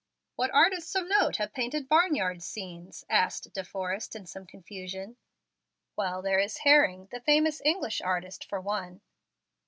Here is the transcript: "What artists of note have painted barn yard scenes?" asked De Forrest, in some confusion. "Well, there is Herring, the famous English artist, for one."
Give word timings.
"What 0.35 0.49
artists 0.49 0.95
of 0.95 1.07
note 1.07 1.35
have 1.37 1.53
painted 1.53 1.87
barn 1.87 2.15
yard 2.15 2.41
scenes?" 2.41 3.05
asked 3.07 3.53
De 3.53 3.63
Forrest, 3.63 4.15
in 4.15 4.25
some 4.25 4.47
confusion. 4.47 5.15
"Well, 5.95 6.23
there 6.23 6.39
is 6.39 6.57
Herring, 6.63 7.05
the 7.11 7.21
famous 7.21 7.61
English 7.63 8.01
artist, 8.01 8.49
for 8.49 8.59
one." 8.59 9.01